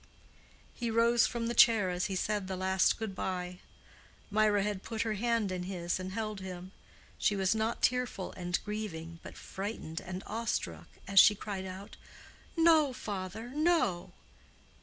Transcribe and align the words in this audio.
He 0.73 0.89
rose 0.89 1.27
from 1.27 1.45
the 1.45 1.53
chair 1.53 1.91
as 1.91 2.05
he 2.07 2.15
said 2.15 2.47
the 2.47 2.55
last 2.57 2.97
"good 2.97 3.13
bye." 3.13 3.59
Mirah 4.31 4.63
had 4.63 4.81
put 4.81 5.03
her 5.03 5.13
hand 5.13 5.51
in 5.51 5.61
his 5.61 5.99
and 5.99 6.13
held 6.13 6.39
him. 6.39 6.71
She 7.19 7.35
was 7.35 7.53
not 7.53 7.83
tearful 7.83 8.31
and 8.31 8.57
grieving, 8.65 9.19
but 9.21 9.37
frightened 9.37 10.01
and 10.01 10.23
awe 10.25 10.45
struck, 10.45 10.87
as 11.07 11.19
she 11.19 11.35
cried 11.35 11.67
out, 11.67 11.97
"No, 12.57 12.93
father, 12.93 13.49
no!" 13.53 14.11